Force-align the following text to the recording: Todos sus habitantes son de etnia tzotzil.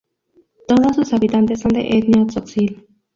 Todos 0.67 0.95
sus 0.95 1.13
habitantes 1.13 1.59
son 1.61 1.73
de 1.73 1.89
etnia 1.95 2.25
tzotzil. 2.25 2.87